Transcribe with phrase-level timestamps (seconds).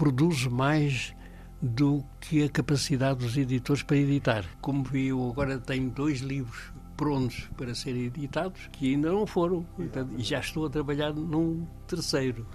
[0.00, 1.14] produz mais
[1.60, 4.46] do que a capacidade dos editores para editar.
[4.58, 9.66] Como eu agora tenho dois livros prontos para serem editados, que ainda não foram,
[10.16, 12.46] e já estou a trabalhar num terceiro.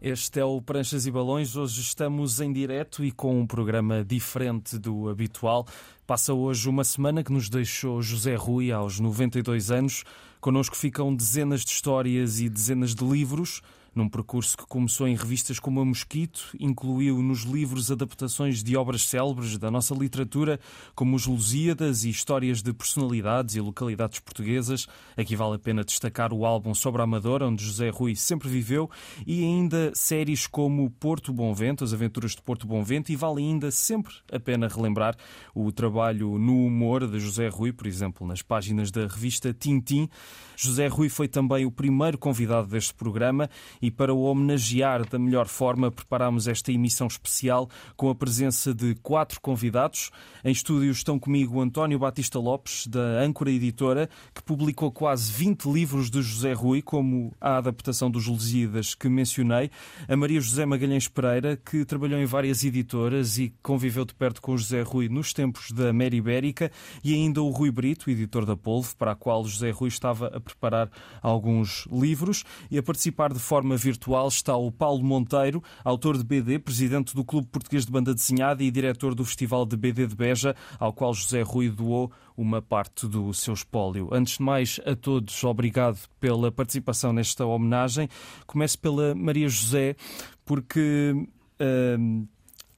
[0.00, 1.54] Este é o Pranchas e Balões.
[1.54, 5.66] Hoje estamos em direto e com um programa diferente do habitual.
[6.06, 10.02] Passa hoje uma semana que nos deixou José Rui aos 92 anos.
[10.40, 13.60] Connosco ficam dezenas de histórias e dezenas de livros
[13.96, 19.08] num percurso que começou em revistas como a Mosquito, incluiu nos livros adaptações de obras
[19.08, 20.60] célebres da nossa literatura,
[20.94, 24.86] como os Lusíadas e histórias de personalidades e localidades portuguesas.
[25.16, 28.90] Aqui vale a pena destacar o álbum sobre a Amadora, onde José Rui sempre viveu,
[29.26, 33.42] e ainda séries como Porto Bom Vento, as aventuras de Porto Bom Vento, e vale
[33.42, 35.16] ainda sempre a pena relembrar
[35.54, 40.08] o trabalho no humor de José Rui, por exemplo, nas páginas da revista Tintim.
[40.54, 43.48] José Rui foi também o primeiro convidado deste programa
[43.90, 49.40] para o homenagear da melhor forma, preparamos esta emissão especial com a presença de quatro
[49.40, 50.10] convidados.
[50.44, 56.10] Em estúdio estão comigo António Batista Lopes, da Âncora Editora, que publicou quase 20 livros
[56.10, 59.70] de José Rui, como a adaptação dos Lusíadas que mencionei,
[60.08, 64.56] a Maria José Magalhães Pereira, que trabalhou em várias editoras e conviveu de perto com
[64.56, 66.70] José Rui nos tempos da Mera Ibérica,
[67.02, 70.40] e ainda o Rui Brito, editor da Polvo, para a qual José Rui estava a
[70.40, 70.90] preparar
[71.22, 76.58] alguns livros, e a participar de forma virtual está o Paulo Monteiro, autor de BD,
[76.58, 80.54] presidente do Clube Português de Banda Desenhada e diretor do Festival de BD de Beja,
[80.78, 84.08] ao qual José Rui doou uma parte do seu espólio.
[84.12, 88.08] Antes de mais, a todos, obrigado pela participação nesta homenagem.
[88.46, 89.96] Começo pela Maria José,
[90.44, 91.12] porque.
[91.60, 92.26] Uh,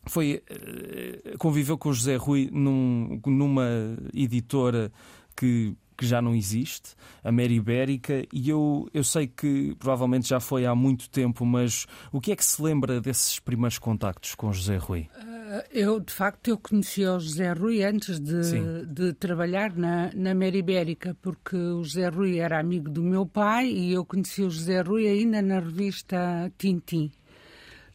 [0.07, 3.69] foi uh, conviveu com o José Rui num, numa
[4.15, 4.91] editora
[5.37, 10.39] que que já não existe, a Mera Ibérica, e eu, eu sei que provavelmente já
[10.39, 14.53] foi há muito tempo, mas o que é que se lembra desses primeiros contactos com
[14.53, 15.09] José Rui?
[15.21, 20.35] Uh, eu, de facto, eu conheci o José Rui antes de, de trabalhar na, na
[20.35, 24.51] Mera Ibérica, porque o José Rui era amigo do meu pai e eu conheci o
[24.51, 27.11] José Rui ainda na revista Tintim.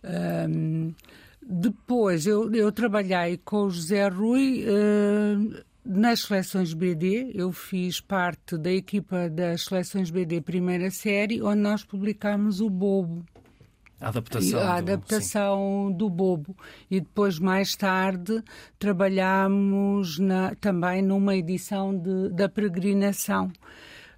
[0.03, 0.93] Um,
[1.41, 8.57] depois eu, eu trabalhei com o José Rui uh, nas seleções BD, eu fiz parte
[8.57, 13.25] da equipa das seleções BD primeira série, onde nós publicámos o Bobo.
[13.99, 16.57] A adaptação, a adaptação do, do, Bobo.
[16.91, 18.43] E depois, mais tarde,
[18.77, 23.51] trabalhámos na, também numa edição de, da Peregrinação.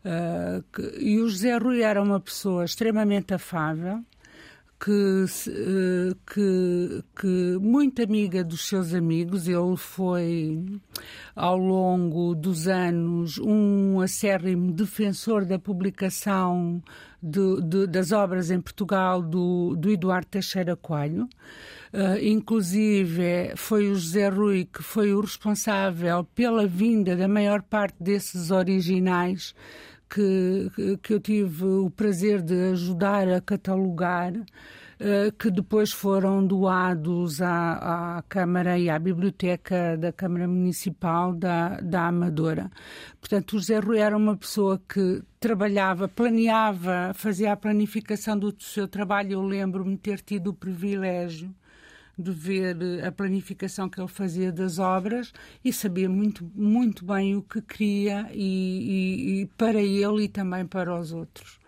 [0.03, 4.03] Uh, que, e o José Rui era uma pessoa extremamente afável,
[4.79, 9.47] que, eh, que, que muito amiga dos seus amigos.
[9.47, 10.63] Ele foi,
[11.35, 16.81] ao longo dos anos, um acérrimo defensor da publicação
[17.21, 21.27] de, de, das obras em Portugal do, do Eduardo Teixeira Coelho.
[21.93, 27.95] Uh, inclusive, foi o José Rui que foi o responsável pela vinda da maior parte
[28.01, 29.55] desses originais
[30.15, 34.33] que, que eu tive o prazer de ajudar a catalogar.
[34.97, 41.81] Uh, que depois foram doados à, à, Câmara e à Biblioteca da Câmara Municipal da,
[41.81, 42.71] da Amadora.
[43.19, 48.87] Portanto, o José Rui era uma pessoa que trabalhava, planeava, fazia a planificação do seu
[48.87, 49.33] trabalho.
[49.33, 51.53] Eu lembro-me ter tido o privilégio
[52.17, 55.33] de ver a planificação que ele fazia das obras
[55.63, 60.65] e sabia muito, muito bem o que queria e, e, e para ele e também
[60.65, 61.59] para os outros.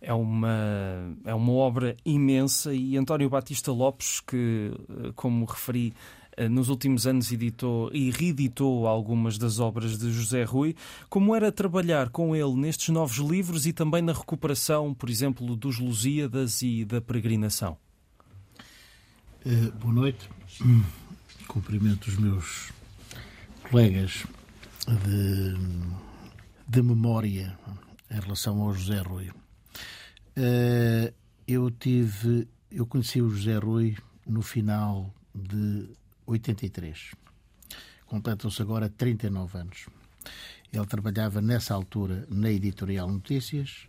[0.00, 4.70] É uma, é uma obra imensa e António Batista Lopes, que,
[5.14, 5.94] como referi,
[6.50, 10.76] nos últimos anos editou e reeditou algumas das obras de José Rui.
[11.08, 15.78] Como era trabalhar com ele nestes novos livros e também na recuperação, por exemplo, dos
[15.78, 17.78] Lusíadas e da Peregrinação?
[19.46, 20.28] Uh, boa noite.
[21.46, 22.72] Cumprimento os meus
[23.70, 24.26] colegas
[24.88, 25.54] de,
[26.66, 27.56] de memória
[28.10, 29.30] em relação ao José Rui.
[30.36, 31.14] Uh,
[31.46, 33.96] eu tive, eu conheci o José Rui
[34.26, 35.90] no final de
[36.26, 37.12] 83.
[38.04, 39.86] Completam-se agora 39 anos.
[40.72, 43.86] Ele trabalhava nessa altura na Editorial Notícias,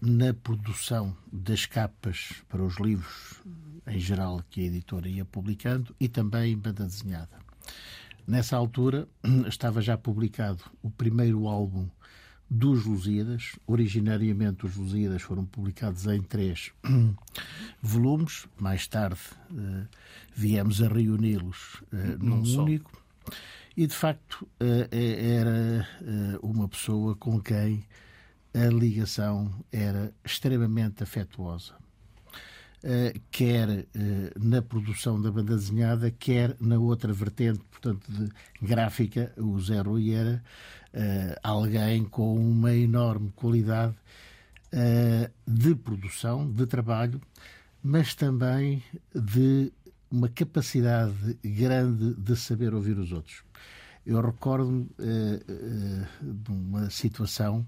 [0.00, 3.42] na produção das capas para os livros
[3.86, 7.38] em geral que a editora ia publicando e também em banda desenhada.
[8.26, 9.08] Nessa altura
[9.48, 11.88] estava já publicado o primeiro álbum
[12.48, 13.58] dos Lusíadas.
[13.66, 16.70] Originariamente os Lusíadas foram publicados em três
[17.82, 18.46] volumes.
[18.58, 19.20] Mais tarde
[19.50, 19.88] uh,
[20.34, 23.02] viemos a reuni-los uh, num único.
[23.74, 25.88] E de facto era
[26.42, 27.86] uma pessoa com quem
[28.54, 31.74] a ligação era extremamente afetuosa.
[33.30, 33.86] quer
[34.38, 38.06] na produção da banda desenhada, quer na outra vertente, portanto,
[38.60, 39.32] gráfica.
[39.36, 40.42] O Zé Rui era
[41.42, 43.94] alguém com uma enorme qualidade
[45.46, 47.20] de produção, de trabalho,
[47.82, 48.82] mas também
[49.14, 49.72] de
[50.10, 53.42] uma capacidade grande de saber ouvir os outros.
[54.04, 57.66] Eu recordo-me uh, uh, de uma situação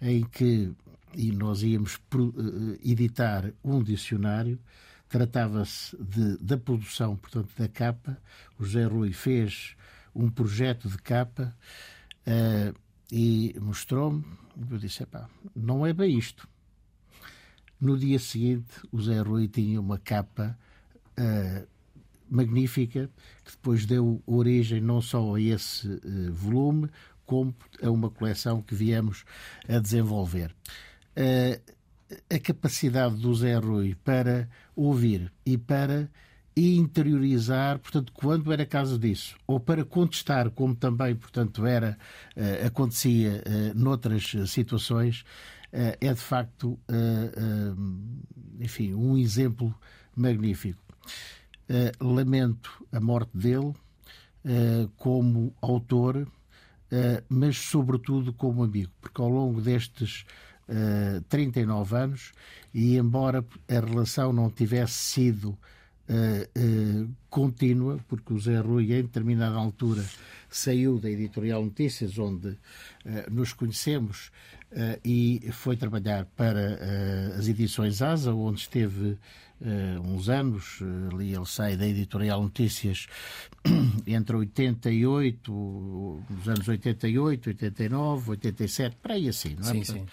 [0.00, 0.72] em que
[1.14, 4.60] e nós íamos uh, editar um dicionário,
[5.08, 5.96] tratava-se
[6.40, 8.20] da produção, portanto, da capa.
[8.58, 9.74] O José Rui fez
[10.14, 11.56] um projeto de capa
[13.10, 14.24] e mostrou-me.
[14.70, 15.06] Eu disse:
[15.54, 16.46] não é bem isto.
[17.80, 20.58] No dia seguinte, o Zé Rui tinha uma capa
[21.18, 21.66] uh,
[22.28, 23.10] magnífica,
[23.44, 26.88] que depois deu origem não só a esse uh, volume,
[27.26, 29.24] como a uma coleção que viemos
[29.68, 30.54] a desenvolver.
[31.16, 31.60] Uh,
[32.32, 36.08] a capacidade do Zé Rui para ouvir e para
[36.56, 41.98] interiorizar, portanto, quando era caso disso, ou para contestar, como também, portanto, era,
[42.36, 45.24] uh, acontecia uh, noutras situações,
[45.72, 46.78] é de facto,
[48.58, 49.74] enfim, um exemplo
[50.14, 50.80] magnífico.
[52.00, 53.74] lamento a morte dele
[54.96, 56.26] como autor,
[57.28, 60.24] mas sobretudo como amigo, porque ao longo destes
[60.68, 62.32] uh, 39 anos,
[62.72, 69.02] e embora a relação não tivesse sido uh, uh, contínua, porque o Zé Rui, em
[69.02, 70.04] determinada altura,
[70.48, 72.58] saiu da Editorial Notícias, onde uh,
[73.30, 74.30] nos conhecemos,
[75.04, 76.78] e foi trabalhar para
[77.38, 79.16] as edições ASA, onde esteve
[80.04, 80.80] uns anos.
[81.12, 83.06] ali ele sai da Editorial Notícias
[84.06, 89.72] entre 88, os anos 88, 89, 87, para aí assim, não é?
[89.72, 90.06] Sim, sim.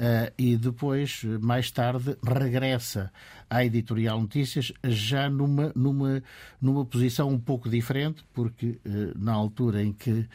[0.00, 3.12] Uh, e depois, mais tarde, regressa
[3.50, 6.22] à Editorial Notícias, já numa, numa,
[6.58, 10.26] numa posição um pouco diferente, porque uh, na altura em que uh,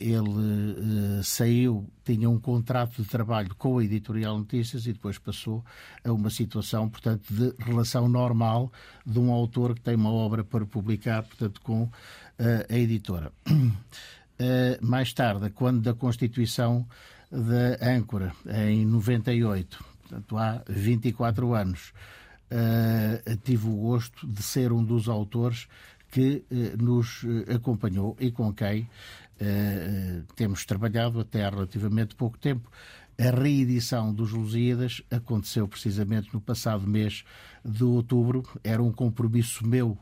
[0.00, 5.62] ele saiu, tinha um contrato de trabalho com a Editorial Notícias e depois passou
[6.02, 8.72] a uma situação, portanto, de relação normal
[9.04, 11.90] de um autor que tem uma obra para publicar, portanto, com
[12.70, 13.30] a editora.
[14.80, 16.86] mais tarde, quando da Constituição
[17.30, 21.92] da âncora, em 98, portanto há 24 anos.
[22.50, 25.68] Uh, tive o gosto de ser um dos autores
[26.10, 32.38] que uh, nos eh, acompanhou e com quem uh, temos trabalhado até há relativamente pouco
[32.38, 32.70] tempo.
[33.18, 37.22] A reedição dos Lusíadas aconteceu precisamente no passado mês
[37.62, 38.42] de outubro.
[38.64, 39.98] Era um compromisso meu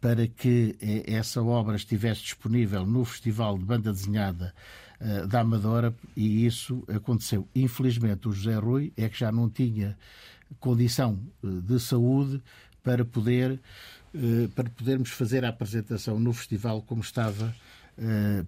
[0.00, 0.76] para que
[1.06, 4.54] essa obra estivesse disponível no Festival de Banda Desenhada
[5.02, 7.48] eh, da Amadora e isso aconteceu.
[7.54, 9.96] Infelizmente, o José Rui é que já não tinha
[10.58, 12.42] condição eh, de saúde
[12.82, 13.58] para poder
[14.14, 17.54] eh, para podermos fazer a apresentação no festival como estava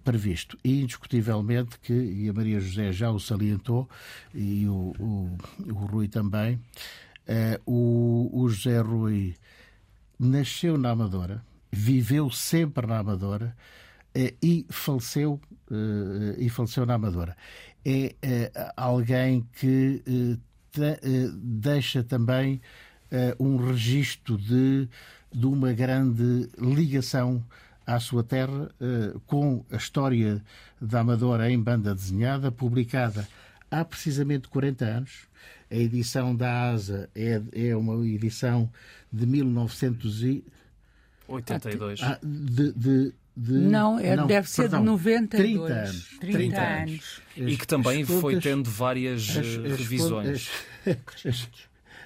[0.03, 0.57] previsto.
[0.63, 3.87] E indiscutivelmente que, e a Maria José já o salientou,
[4.33, 5.37] e o, o,
[5.69, 6.59] o Rui também,
[7.63, 9.35] o, o José Rui
[10.17, 13.55] nasceu na Amadora, viveu sempre na Amadora,
[14.41, 15.39] e faleceu
[16.37, 17.35] e faleceu na Amadora.
[17.85, 20.01] É eh, alguém que
[21.35, 22.61] deixa também
[23.39, 24.87] um registro de,
[25.31, 27.43] de uma grande ligação
[27.85, 28.71] à sua terra,
[29.27, 30.41] com a história
[30.81, 33.27] da Amadora em banda desenhada, publicada
[33.73, 35.27] há precisamente 40 anos.
[35.69, 38.71] A edição da ASA é, é uma edição
[39.11, 42.03] de 1982.
[42.03, 45.69] Ah, de, de, de, não, é, não, deve ser perdão, de 92.
[45.69, 46.17] 30 anos.
[46.19, 47.21] 30, 30 anos.
[47.35, 50.49] E que também contas, foi tendo várias as, as eh, revisões.
[51.25, 51.49] As,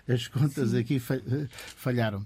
[0.07, 1.01] as, contas aqui
[1.75, 2.25] falharam.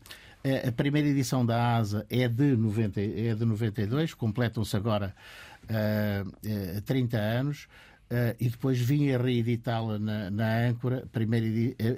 [0.68, 5.16] A primeira edição da ASA é de, 90, é de 92, completam-se agora
[5.64, 7.68] uh, 30 anos.
[8.12, 11.04] Uh, e depois vim a reeditá-la na, na Âncora.
[11.06, 11.48] A primeira,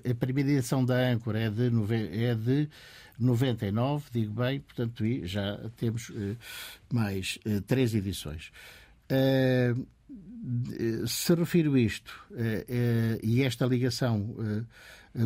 [0.10, 1.72] a primeira edição da Âncora é de,
[2.24, 2.70] é de
[3.20, 6.38] 99, digo bem, portanto, já temos uh,
[6.92, 8.52] mais uh, três edições.
[9.12, 9.88] Uh,
[11.08, 12.14] se refiro isto
[13.24, 14.36] e esta ligação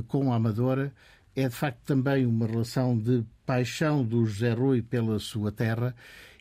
[0.07, 0.93] com a Amadora,
[1.35, 5.95] é de facto também uma relação de paixão do José Rui pela sua terra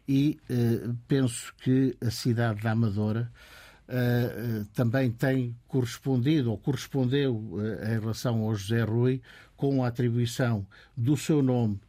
[0.07, 0.39] e
[1.09, 3.33] penso que a cidade da Amadora
[4.75, 9.23] também tem correspondido ou correspondeu uh, em relação ao José Rui
[9.57, 11.81] com a atribuição do seu nome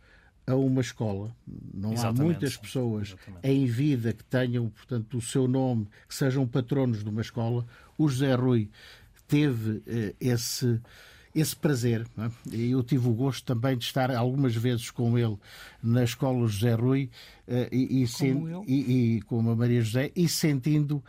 [0.45, 1.36] a uma escola.
[1.74, 2.21] Não Exatamente.
[2.21, 3.47] há muitas pessoas Exatamente.
[3.47, 7.65] em vida que tenham, portanto, o seu nome, que sejam patronos de uma escola.
[7.97, 8.69] O José Rui
[9.27, 9.83] teve uh,
[10.19, 10.79] esse
[11.36, 12.07] esse prazer.
[12.17, 12.31] É?
[12.51, 15.38] Eu tive o gosto também de estar algumas vezes com ele
[15.83, 17.12] na escola José Rui
[17.71, 21.03] e, e, como e, e com a Maria José e sentindo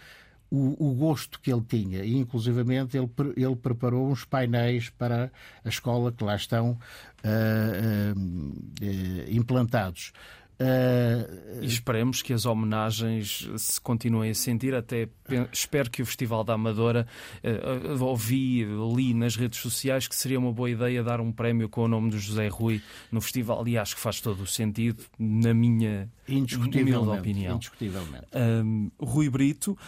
[0.50, 2.04] o, o, gosto que ele tinha.
[2.04, 5.30] E, inclusivamente, ele, ele preparou uns painéis para
[5.64, 6.78] a escola que lá estão
[7.24, 10.12] uh, uh, implantados.
[10.60, 14.74] Uh, esperemos que as homenagens se continuem a sentir.
[14.74, 15.08] Até
[15.52, 17.06] espero que o Festival da Amadora
[17.44, 21.82] uh, ouvi, li nas redes sociais que seria uma boa ideia dar um prémio com
[21.82, 25.54] o nome do José Rui no festival e acho que faz todo o sentido, na
[25.54, 27.56] minha indiscutivelmente, opinião.
[27.56, 28.26] Indiscutivelmente.
[28.34, 29.78] Um, Rui Brito,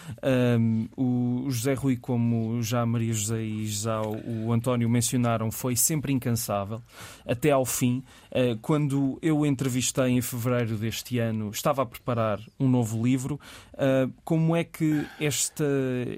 [0.59, 3.69] um, o José Rui, como já Maria José e
[4.45, 6.81] o António mencionaram, foi sempre incansável
[7.27, 8.03] até ao fim.
[8.31, 13.41] Uh, quando eu entrevistei em fevereiro fevereiro deste ano estava a preparar um novo livro.
[13.75, 15.65] Uh, como é que esta,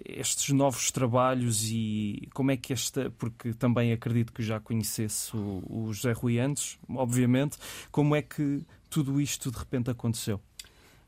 [0.04, 5.62] estes novos trabalhos e como é que esta, porque também acredito que já conhecesse o,
[5.68, 7.58] o José Rui antes, obviamente,
[7.90, 10.40] como é que tudo isto de repente aconteceu?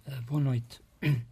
[0.06, 0.80] Uh, boa noite.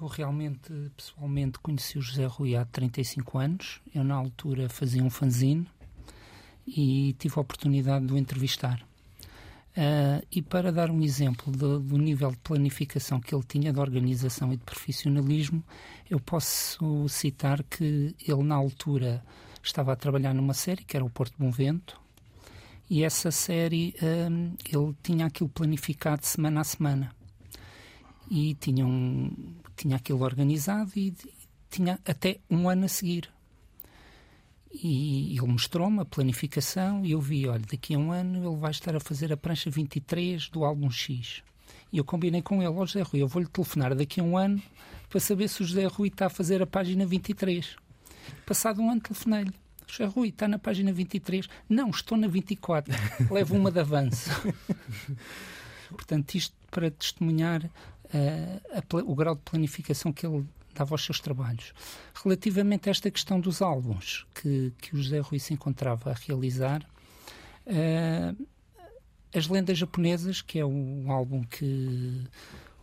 [0.00, 3.82] Eu realmente, pessoalmente, conheci o José Rui há 35 anos.
[3.94, 5.66] Eu, na altura, fazia um fanzine
[6.66, 8.82] e tive a oportunidade de o entrevistar.
[9.70, 13.78] Uh, e para dar um exemplo do, do, nível de planificação que ele tinha, de
[13.78, 15.62] organização e de profissionalismo,
[16.10, 19.22] eu posso citar que ele, na altura,
[19.62, 22.00] estava a trabalhar numa série que era o Porto Bom Vento,
[22.90, 27.14] e essa série um, ele tinha aquilo planificado semana a semana.
[28.28, 31.14] E tinha, um, tinha aquilo organizado e
[31.70, 33.30] tinha até um ano a seguir.
[34.72, 38.70] E ele mostrou-me a planificação e eu vi, olha, daqui a um ano ele vai
[38.70, 41.42] estar a fazer a prancha 23 do álbum X.
[41.92, 44.36] E eu combinei com ele, ó oh, José Rui, eu vou-lhe telefonar daqui a um
[44.36, 44.62] ano
[45.08, 47.76] para saber se o José Rui está a fazer a página 23.
[48.46, 49.52] Passado um ano telefonei-lhe.
[49.88, 51.48] José Rui, está na página 23.
[51.68, 52.94] Não, estou na 24.
[53.28, 54.30] Levo uma de avanço.
[55.90, 57.70] Portanto, isto para testemunhar uh,
[58.72, 61.72] a, o grau de planificação que ele dava aos seus trabalhos.
[62.22, 66.82] Relativamente a esta questão dos álbuns que, que o José Rui se encontrava a realizar,
[67.66, 68.46] uh,
[69.34, 72.24] As Lendas Japonesas, que é um álbum que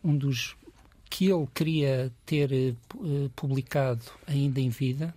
[0.04, 0.56] um dos
[1.10, 5.16] que ele queria ter uh, publicado ainda em vida,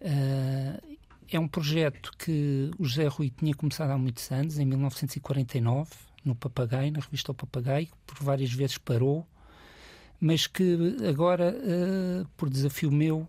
[0.00, 0.96] uh,
[1.30, 5.90] é um projeto que o José Rui tinha começado há muitos anos, em 1949,
[6.24, 9.26] no Papagaio, na revista O Papagaio, por várias vezes parou,
[10.20, 13.28] mas que agora, uh, por desafio meu,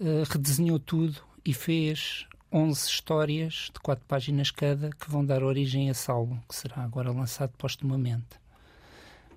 [0.00, 5.90] uh, redesenhou tudo e fez 11 histórias de quatro páginas cada que vão dar origem
[5.90, 8.40] a álbum, que será agora lançado postumamente.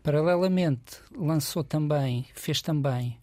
[0.01, 3.19] Paralelamente, lançou também, fez também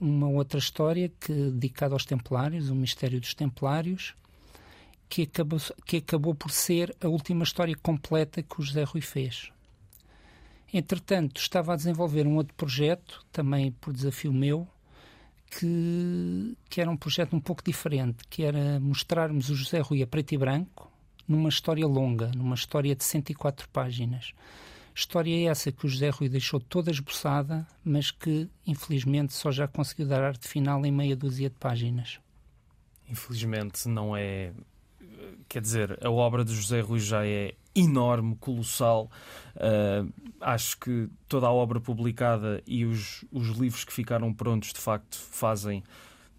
[0.00, 4.14] uma outra história que dedicada aos Templários, o Mistério dos Templários,
[5.08, 9.50] que acabou, que acabou por ser a última história completa que o José Rui fez.
[10.72, 14.66] Entretanto, estava a desenvolver um outro projeto, também por desafio meu,
[15.50, 20.06] que, que era um projeto um pouco diferente, que era mostrarmos o José Rui a
[20.06, 20.90] preto e branco
[21.26, 24.32] numa história longa, numa história de 104 páginas.
[24.94, 30.06] História essa que o José Rui deixou toda esboçada, mas que, infelizmente, só já conseguiu
[30.06, 32.18] dar arte final em meia dúzia de páginas.
[33.08, 34.52] Infelizmente, não é.
[35.48, 39.10] Quer dizer, a obra de José Rui já é enorme, colossal.
[39.56, 44.80] Uh, acho que toda a obra publicada e os, os livros que ficaram prontos, de
[44.80, 45.84] facto, fazem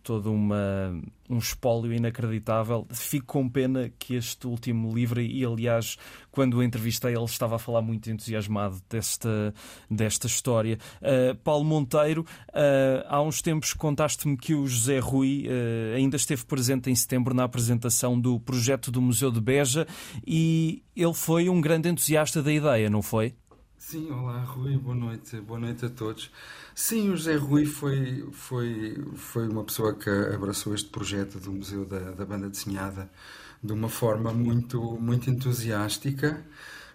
[0.08, 0.98] todo uma,
[1.30, 2.88] um espólio inacreditável.
[2.92, 5.98] Fico com pena que este último livro, e aliás,
[6.32, 9.54] quando o entrevistei, ele estava a falar muito entusiasmado desta,
[9.92, 10.80] desta história.
[11.02, 16.46] Uh, Paulo Monteiro, uh, há uns tempos contaste-me que o José Rui uh, ainda esteve
[16.46, 19.86] presente em setembro na apresentação do projeto do Museu de Beja
[20.26, 23.36] e ele foi um grande entusiasta da ideia, não foi?
[23.80, 26.32] Sim, olá Rui, boa noite, boa noite a todos.
[26.76, 31.86] Sim, o José Rui foi, foi, foi uma pessoa que abraçou este projeto do Museu
[31.86, 33.10] da, da Banda Desenhada
[33.64, 36.44] de uma forma muito, muito entusiástica.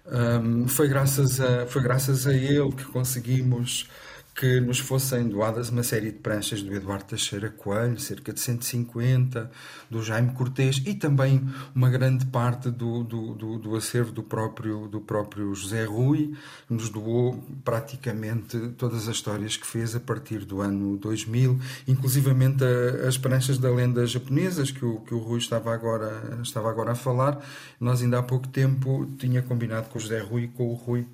[0.07, 3.89] Um, foi, graças a, foi graças a ele que conseguimos
[4.35, 9.51] que nos fossem doadas uma série de pranchas do Eduardo Teixeira Coelho, cerca de 150,
[9.91, 14.89] do Jaime Cortês e também uma grande parte do, do, do, do acervo do próprio,
[14.89, 16.35] do próprio José Rui,
[16.67, 22.65] que nos doou praticamente todas as histórias que fez a partir do ano 2000, inclusivamente
[22.65, 26.93] a, as pranchas da lenda japonesas que o, que o Rui estava agora, estava agora
[26.93, 27.39] a falar.
[27.79, 31.07] Nós ainda há pouco tempo tinha combinado com o José Rui e com o Rui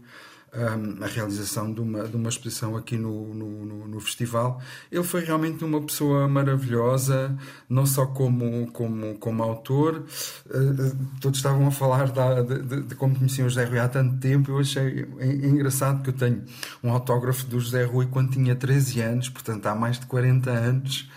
[0.54, 4.60] um, a realização de uma, de uma exposição aqui no, no, no, festival.
[4.90, 7.36] Ele foi realmente uma pessoa maravilhosa,
[7.68, 10.04] não só como, como, como autor,
[10.46, 14.16] uh, todos estavam a falar de, de, de, como conheciam o José Rui há tanto
[14.18, 14.52] tempo.
[14.52, 16.44] Eu achei engraçado que eu tenho
[16.82, 21.08] um autógrafo do José Rui quando tinha 13 anos, portanto há mais de 40 anos.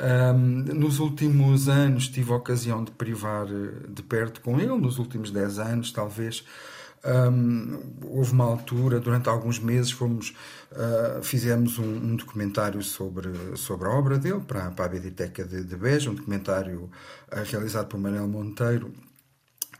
[0.00, 4.96] Um, nos últimos anos tive a ocasião de privar eh, de perto com ele, nos
[4.96, 6.44] últimos 10 anos, talvez.
[8.02, 10.34] Houve uma altura, durante alguns meses, fomos,
[10.72, 15.64] uh, fizemos um, um, documentário sobre, sobre a obra dele para, para a Biblioteca de,
[15.64, 16.90] de Beja, um documentário
[17.32, 18.92] uh, realizado por Manuel Monteiro,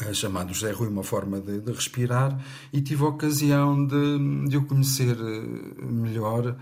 [0.00, 2.38] uh, chamado José Rui, Uma Forma de, de, Respirar,
[2.72, 5.16] e tive a ocasião de, de o conhecer
[5.78, 6.56] melhor.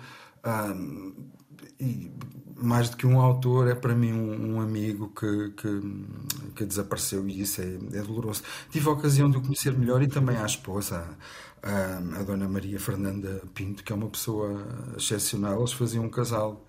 [1.81, 2.11] E
[2.57, 5.81] mais do que um autor, é para mim um, um amigo que, que,
[6.55, 8.43] que, desapareceu e isso é, é, doloroso.
[8.71, 11.07] Tive a ocasião de o conhecer melhor e também a esposa,
[11.63, 15.59] a, a, Dona Maria Fernanda Pinto, que é uma pessoa excepcional.
[15.59, 16.67] Eles faziam um casal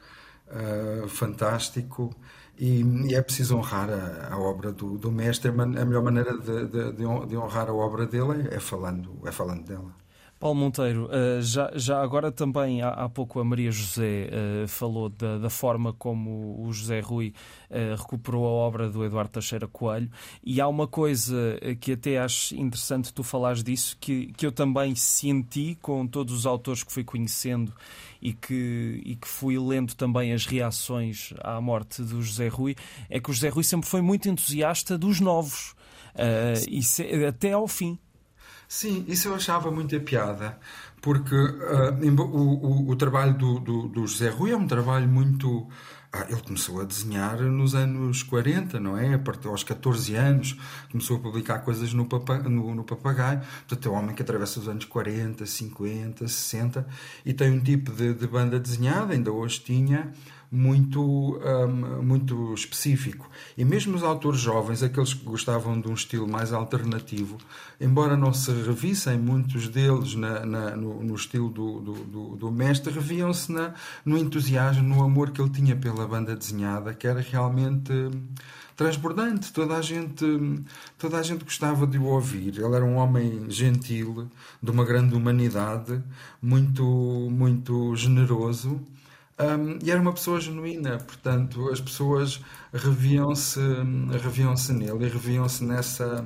[0.48, 2.13] uh, fantástico
[2.58, 5.50] e, e, é preciso honrar a, a obra do, do mestre.
[5.50, 6.92] A melhor maneira de, de,
[7.27, 10.07] de honrar a obra dele é, é falando, é falando dela.
[10.39, 15.10] Paulo Monteiro, eh, já, já agora também há, há pouco a Maria José uh, falou
[15.10, 17.34] da, da, forma como o José Rui
[17.72, 20.12] uh, recuperou a obra do Eduardo Teixeira Coelho
[20.44, 24.94] e há uma coisa que até acho interessante tu falares disso, que, que eu também
[24.94, 27.74] senti com todos os autores que fui conhecendo
[28.22, 32.75] e que, e que fui lendo também as reações à morte do José Rui,
[33.10, 35.72] é que o José Rui sempre foi muito entusiasta dos novos,
[36.13, 37.98] uh, e se, até ao fim.
[38.68, 40.60] Sim, isso eu achava muita piada,
[41.02, 45.68] porque uh, o, o, o, trabalho do, do, do, José Rui é um trabalho muito.
[46.12, 49.14] Ah, ele começou a desenhar nos anos 40, não é?
[49.14, 50.58] A partir aos 14 anos,
[50.92, 53.40] começou a publicar coisas no, papa, no, no Papagaio.
[53.68, 56.88] Portanto, é um homem que atravessa os anos 40, 50, 60
[57.26, 60.12] e tem um tipo de, de banda desenhada, ainda hoje tinha
[60.51, 61.01] muito,
[61.38, 63.30] um, muito específico.
[63.58, 67.38] E mesmo os autores jovens, aqueles que gostavam de um estilo mais alternativo,
[67.80, 72.93] embora não se revissem muitos deles na, na, no, no, estilo do, do, do, mestre,
[72.93, 73.52] reviam-se
[74.06, 77.91] no entusiasmo, no amor que ele tinha pela banda desenhada, que era realmente
[78.76, 79.52] transbordante.
[79.52, 80.26] Toda a gente,
[80.98, 82.58] toda a gente gostava de o ouvir.
[82.58, 84.30] Ele era um homem gentil,
[84.63, 86.02] de uma grande humanidade,
[86.41, 86.84] muito,
[87.30, 88.80] muito generoso
[89.39, 92.41] um, e era uma pessoa genuína, portanto, as pessoas
[92.73, 93.60] reviam-se
[94.19, 96.23] reviam nele e reviam-se nessa,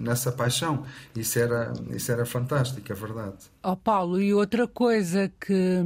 [0.00, 0.84] nessa paixão.
[1.16, 3.38] Isso era, isso era fantástico, é verdade.
[3.62, 5.82] Oh, Paulo, e outra coisa que,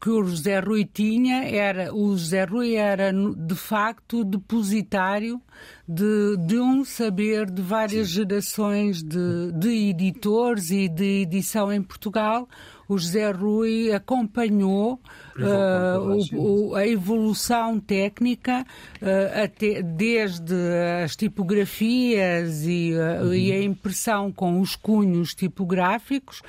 [0.00, 5.40] que o José Rui tinha era o José Rui era de facto depositário
[5.86, 8.14] de, de um saber de várias Sim.
[8.14, 12.48] gerações de, de editores e de edição em Portugal
[12.92, 15.00] o José Rui acompanhou
[15.38, 18.64] uh, o, a evolução técnica
[19.00, 20.54] uh, até, desde
[21.02, 23.34] as tipografias e, uh, uhum.
[23.34, 26.42] e, a impressão com os cunhos tipográficos,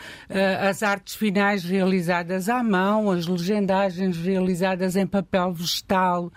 [0.60, 6.32] as artes finais realizadas à mão, as legendagens realizadas em papel vegetal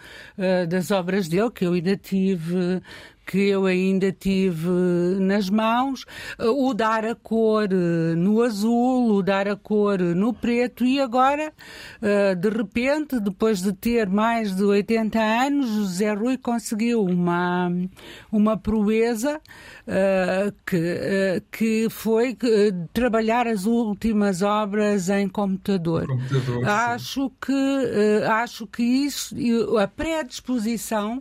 [0.69, 2.81] das obras dele, que eu ainda tive
[3.27, 4.71] que eu ainda tive
[5.19, 6.05] nas mãos,
[6.39, 11.53] o dar a cor eh, no azul, o dar a cor no preto e agora,
[12.01, 17.69] eh, de repente, depois de ter mais de 80 anos, José Rui conseguiu uma,
[18.31, 19.41] uma proeza
[19.89, 22.39] eh, que, que foi
[22.93, 26.07] trabalhar as últimas obras em computador.
[26.07, 29.35] computador acho, que, acho que isso,
[29.79, 31.21] a predisposição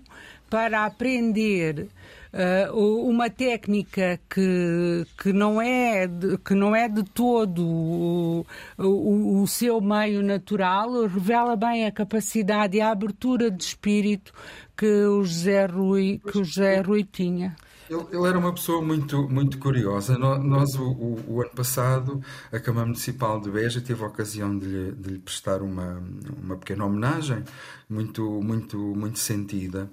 [0.50, 1.88] para aprender
[2.34, 8.46] uh, uma técnica que, que, não é de, que não é de todo o,
[8.78, 14.34] o, o, seu meio natural, revela bem a capacidade e a abertura de espírito
[14.76, 17.56] que o José Rui, que o José Rui tinha.
[17.90, 20.18] Ele, ele, era uma pessoa muito, muito curiosa.
[20.18, 22.22] Nós, o, o, o, ano passado,
[22.52, 26.02] a Câmara Municipal de Beja teve a ocasião de lhe, de lhe prestar uma,
[26.42, 27.44] uma pequena homenagem,
[27.90, 29.90] muito, muito, muito sentida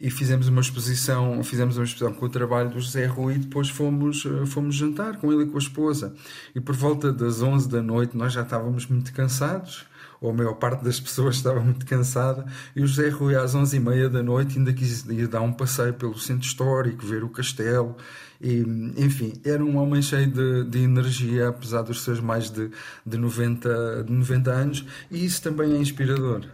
[0.00, 3.68] e fizemos uma exposição, fizemos uma exposição com o trabalho do José Rui e depois
[3.68, 6.14] fomos, fomos jantar com ele e com a esposa.
[6.54, 9.84] E por volta das 11 da noite nós já estávamos muito cansados,
[10.20, 13.76] ou a maior parte das pessoas estava muito cansada, e o José Rui às 11
[13.76, 17.28] e meia da noite ainda quis ir dar um passeio pelo centro histórico, ver o
[17.28, 17.96] castelo,
[18.40, 18.60] e,
[18.96, 22.70] enfim, era um homem cheio de, de energia, apesar dos seus mais de,
[23.04, 26.46] de, 90, de 90 anos, e isso também é inspirador.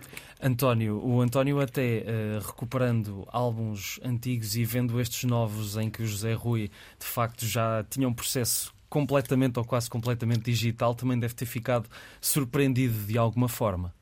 [0.43, 6.07] António, o António até uh, recuperando álbuns antigos e vendo estes novos em que o
[6.07, 11.35] José Rui de facto já tinha um processo completamente ou quase completamente digital, também deve
[11.35, 11.87] ter ficado
[12.19, 13.93] surpreendido de alguma forma.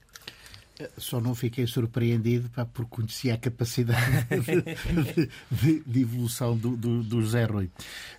[0.96, 7.02] Só não fiquei surpreendido pá, porque conhecia a capacidade de, de, de evolução do, do,
[7.02, 7.68] do José Rui.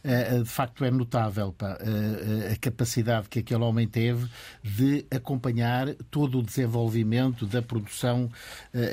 [0.04, 4.30] Uh, de facto, é notável pá, uh, a capacidade que aquele homem teve
[4.62, 8.30] de acompanhar todo o desenvolvimento da produção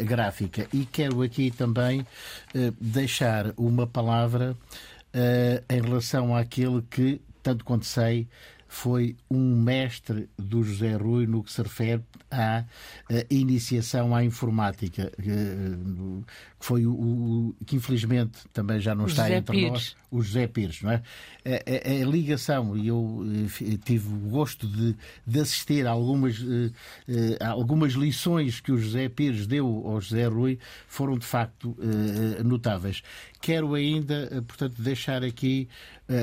[0.04, 0.68] gráfica.
[0.72, 2.06] E quero aqui também
[2.80, 4.56] deixar uma palavra
[5.68, 8.28] em relação àquele que, tanto quanto sei,
[8.72, 12.64] foi um mestre do José Rui no que se refere à,
[13.28, 16.24] iniciação à informática, que
[16.58, 19.70] foi o, que infelizmente também já não está entre Pires.
[19.70, 21.02] nós, o José Pires, não é?
[21.44, 23.22] A, a, a, ligação, e eu
[23.60, 26.72] eh, tive o gosto de, de assistir a algumas, uh,
[27.40, 31.76] algumas lições que o José Pires deu ao José Rui, foram de facto
[32.42, 33.02] notáveis.
[33.42, 35.68] Quero ainda, portanto, deixar aqui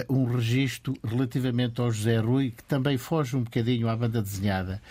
[0.10, 4.82] um registro relativamente ao José Rui, que também foge um bocadinho à banda desenhada.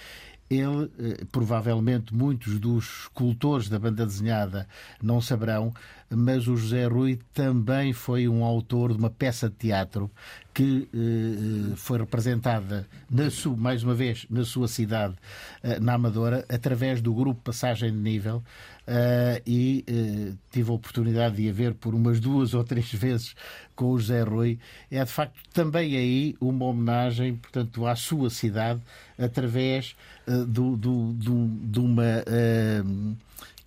[0.51, 4.67] Ele, eh, provavelmente muitos dos escultores da banda desenhada
[5.03, 5.73] não saberão,
[6.11, 10.11] mas o José Rui também foi um autor de uma peça de teatro
[10.59, 15.15] que eh, foi representada, na sua, mais uma vez, na sua cidade,
[15.63, 18.43] eh, na Amadora, através do grupo Passagem de Nível,
[18.89, 23.37] Uh, e uh, tive a oportunidade de a ver por umas duas ou três vezes
[23.77, 24.59] com o José Rui.
[24.91, 28.81] É de facto também aí uma homenagem, portanto, à sua cidade,
[29.19, 29.95] através
[30.27, 32.25] do, do, do, de uma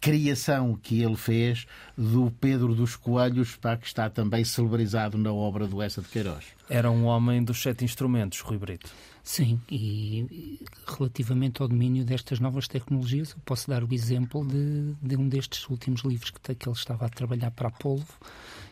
[0.01, 5.67] criação que ele fez do Pedro dos Coelhos, para que está também celebrizado na obra
[5.67, 6.43] do Essa de Queiroz.
[6.67, 8.91] Era um homem dos sete instrumentos, Rui Brito.
[9.23, 15.15] Sim, e relativamente ao domínio destas novas tecnologias, eu posso dar o exemplo de, de
[15.15, 18.11] um destes últimos livros que, que ele estava a trabalhar para a Polvo,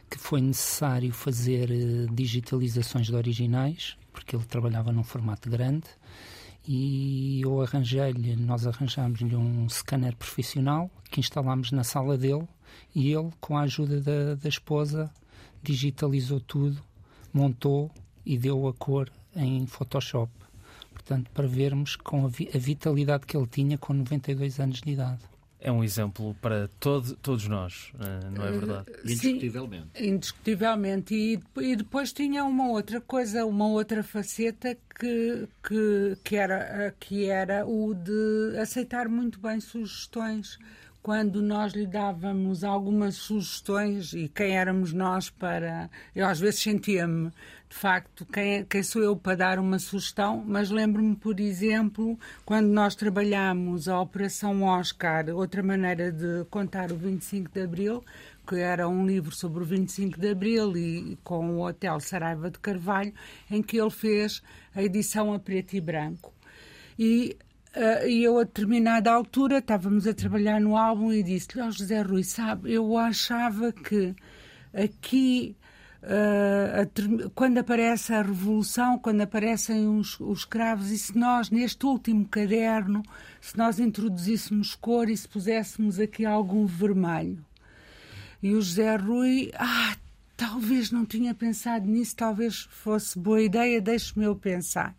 [0.09, 5.85] que foi necessário fazer uh, digitalizações de originais, porque ele trabalhava num formato grande,
[6.71, 12.47] e eu arranjei-lhe, nós arranjámos-lhe um scanner profissional que instalámos na sala dele
[12.93, 15.11] e ele, com a ajuda da, da esposa,
[15.63, 16.79] digitalizou tudo,
[17.33, 17.89] montou
[18.23, 20.31] e deu a cor em Photoshop.
[20.93, 24.91] Portanto, para vermos com a, vi a vitalidade que ele tinha com 92 anos de
[24.91, 25.23] idade.
[25.61, 28.91] É um exemplo para todo, todos nós, eh, não é verdade?
[28.91, 29.87] Uh, indiscutivelmente.
[29.93, 31.13] Sim, indiscutivelmente.
[31.13, 37.25] E, e, depois tinha uma outra coisa, uma outra faceta que, que, que, era, que
[37.25, 40.57] era o de aceitar muito bem sugestões
[41.09, 45.89] quando nós lhe dávamos algumas sugestões e quem éramos nós para.
[46.15, 47.31] Eu às vezes sentia-me,
[47.67, 52.67] de facto, quem, quem sou eu para dar uma sugestão, mas lembro-me, por exemplo, quando
[52.67, 58.03] nós trabalhámos a Operação Oscar, outra maneira de contar o 25 de Abril,
[58.47, 62.59] que era um livro sobre o 25 de Abril e com o Hotel Saraiva de
[62.59, 63.15] Carvalho,
[63.49, 64.43] em que ele fez
[64.75, 66.31] a edição a preto e branco.
[66.99, 67.35] E
[68.07, 72.23] e eu, a determinada altura, estávamos a trabalhar no álbum e disse-lhe: oh, José Rui,
[72.23, 74.15] sabe, eu achava que
[74.73, 75.55] aqui,
[76.01, 82.27] uh, quando aparece a Revolução, quando aparecem os, os cravos, e se nós, neste último
[82.27, 83.03] caderno,
[83.39, 87.45] se nós introduzíssemos cor e se puséssemos aqui algum vermelho.
[88.41, 89.95] E o José Rui, ah,
[90.35, 94.95] talvez não tinha pensado nisso, talvez fosse boa ideia, deixe-me eu pensar.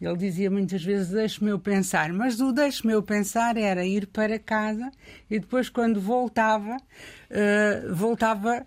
[0.00, 2.12] Ele dizia muitas vezes: Deixe-me eu pensar.
[2.12, 4.90] Mas o Deixe-me eu pensar era ir para casa
[5.30, 8.66] e depois, quando voltava, uh, voltava,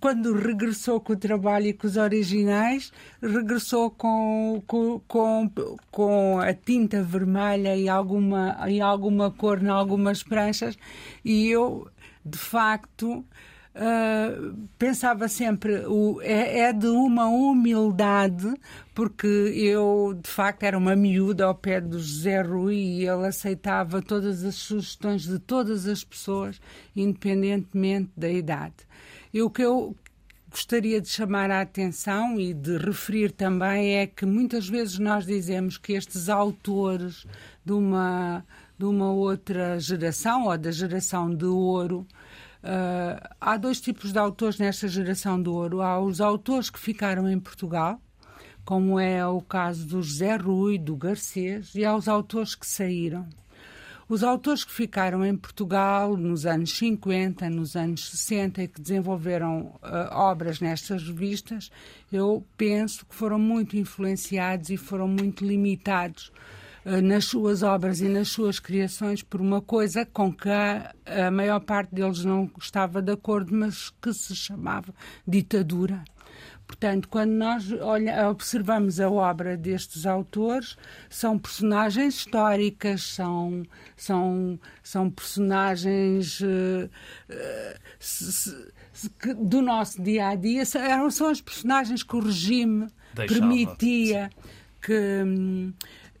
[0.00, 5.00] quando regressou com o trabalho e com os originais, regressou com, com,
[5.90, 10.76] com, a tinta vermelha e alguma, e alguma cor em algumas pranchas.
[11.24, 11.88] E eu,
[12.24, 13.24] de facto.
[13.74, 18.52] Uh, pensava sempre o, é, é, de uma humildade
[18.94, 24.02] porque eu de facto era uma miúda ao pé do José Rui e ele aceitava
[24.02, 26.60] todas as sugestões de todas as pessoas
[26.94, 28.74] independentemente da idade.
[29.32, 29.96] E o que eu
[30.50, 35.78] gostaria de chamar a atenção e de referir também é que muitas vezes nós dizemos
[35.78, 37.26] que estes autores
[37.64, 38.44] de uma
[38.78, 42.06] de uma outra geração ou da geração de ouro
[42.62, 45.82] Uh, há dois tipos de autores nesta geração do ouro.
[45.82, 48.00] Há os autores que ficaram em Portugal,
[48.64, 53.26] como é o caso do José Rui, do Garcês, e há os autores que saíram.
[54.08, 59.78] Os autores que ficaram em Portugal nos anos 50, nos anos 60 e que desenvolveram
[59.82, 61.70] uh, obras nestas revistas,
[62.12, 66.30] eu penso que foram muito influenciados e foram muito limitados
[66.84, 71.60] nas suas obras e nas suas criações por uma coisa com que a, a maior
[71.60, 74.92] parte deles não estava de acordo, mas que se chamava
[75.26, 76.02] ditadura
[76.72, 80.76] Portanto, quando nós olha, observamos a obra destes autores,
[81.10, 83.62] são personagens históricas, são,
[83.94, 86.88] são, são personagens uh,
[87.30, 88.32] uh, se,
[88.90, 93.40] se, que, do nosso dia a dia, são, são as personagens que o regime Deixava,
[93.40, 94.48] permitia sim.
[94.80, 95.72] que.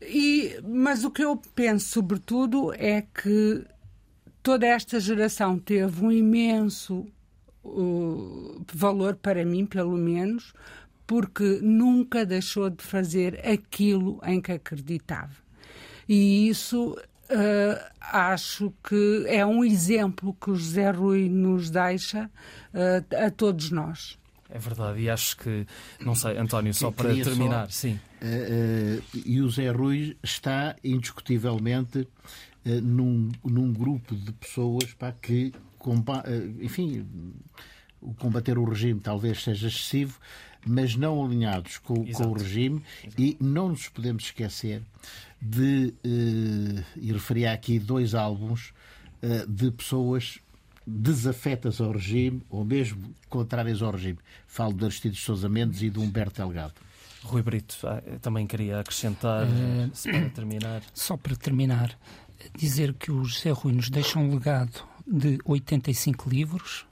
[0.08, 3.64] E, mas o que eu penso, sobretudo, é que
[4.42, 7.06] toda esta geração teve um imenso
[7.64, 10.52] uh, valor para mim, pelo menos,
[11.06, 15.34] porque nunca deixou de fazer aquilo em que acreditava.
[16.08, 22.30] E isso uh, acho que é um exemplo que o José Rui nos deixa
[22.74, 24.18] uh, a todos nós.
[24.54, 25.66] É verdade, e acho que,
[25.98, 27.98] não sei, António, só para terminar, só, sim.
[28.20, 35.54] Uh, e o Zé Rui está indiscutivelmente uh, num, num grupo de pessoas para que,
[36.60, 37.06] enfim,
[37.98, 40.20] o combater o regime talvez seja excessivo,
[40.66, 43.22] mas não alinhados com, com o regime Exato.
[43.22, 44.82] e não nos podemos esquecer
[45.40, 45.94] de,
[46.94, 48.74] e referi aqui dois álbuns
[49.48, 50.41] de pessoas
[50.86, 54.18] desafetas ao regime ou mesmo contrárias ao regime.
[54.46, 56.74] Falo de Aristides Sousa Mendes e de Humberto Delgado.
[57.24, 60.82] Rui Brito, ah, também queria acrescentar, uh, para terminar.
[60.92, 61.96] Só para terminar,
[62.56, 66.84] dizer que o José Rui nos deixa um legado de 85 livros.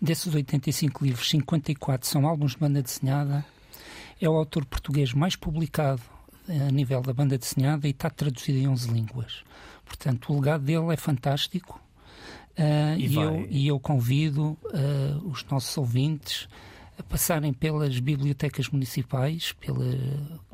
[0.00, 3.44] Desses 85 livros, 54 são álbuns de banda desenhada.
[4.20, 6.02] É o autor português mais publicado
[6.46, 9.44] a nível da banda desenhada e está traduzido em 11 línguas.
[9.84, 11.80] Portanto, o legado dele é fantástico
[12.58, 16.48] Uh, e, e eu, e eu convido uh, os nossos ouvintes
[16.98, 19.84] a passarem pelas bibliotecas municipais, pela,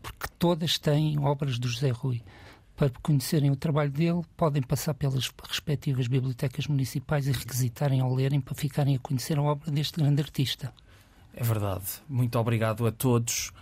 [0.02, 2.22] porque todas têm obras do José Rui.
[2.74, 8.40] Para conhecerem o trabalho dele, podem passar pelas respectivas bibliotecas municipais e requisitarem ao lerem
[8.40, 10.72] para ficarem a conhecer a obra deste grande artista.
[11.34, 11.84] É verdade.
[12.08, 13.52] Muito obrigado a todos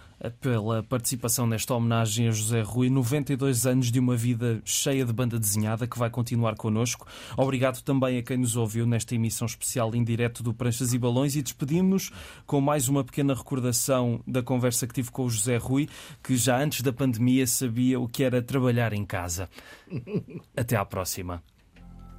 [0.40, 2.90] pela participação nesta homenagem a José Rui.
[2.90, 7.06] 92 anos de uma vida cheia de banda desenhada que vai continuar connosco.
[7.36, 11.36] Obrigado também a quem nos ouviu nesta emissão especial em direto do Pranchas e Balões
[11.36, 12.10] e despedimos-nos
[12.46, 15.88] com mais uma pequena recordação da conversa que tive com o José Rui,
[16.22, 19.48] que já antes da pandemia sabia o que era trabalhar em casa.
[20.56, 21.42] Até à próxima.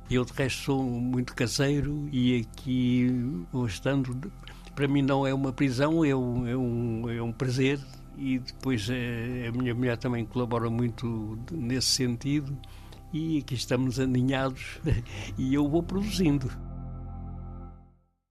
[0.09, 3.07] Eu, de resto, sou muito caseiro e aqui,
[3.67, 4.31] estando
[4.79, 7.77] para mim não é uma prisão, é um, é um, é um prazer
[8.17, 12.57] e depois é, a minha mulher também colabora muito nesse sentido
[13.11, 14.79] e aqui estamos aninhados
[15.37, 16.49] e eu vou produzindo.